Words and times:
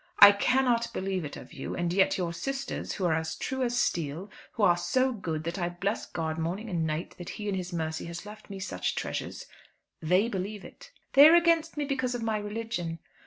"I 0.17 0.31
cannot 0.31 0.91
believe 0.95 1.23
it 1.25 1.37
of 1.37 1.53
you; 1.53 1.75
and 1.75 1.93
yet, 1.93 2.17
your 2.17 2.33
sisters 2.33 2.93
who 2.93 3.05
are 3.05 3.13
as 3.13 3.35
true 3.35 3.61
as 3.61 3.77
steel, 3.79 4.31
who 4.53 4.63
are 4.63 4.75
so 4.75 5.13
good 5.13 5.43
that 5.43 5.59
I 5.59 5.69
bless 5.69 6.07
God 6.07 6.39
morning 6.39 6.71
and 6.71 6.87
night 6.87 7.13
that 7.19 7.29
He 7.29 7.47
in 7.47 7.53
His 7.53 7.71
mercy 7.71 8.05
has 8.05 8.25
left 8.25 8.49
me 8.49 8.57
such 8.59 8.95
treasures, 8.95 9.45
they 10.01 10.27
believe 10.27 10.65
it." 10.65 10.89
"They 11.13 11.27
are 11.29 11.35
against 11.35 11.77
me 11.77 11.85
because 11.85 12.15
of 12.15 12.23
my 12.23 12.39
religion." 12.39 12.97